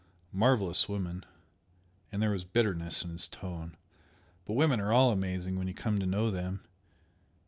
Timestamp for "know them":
6.07-6.63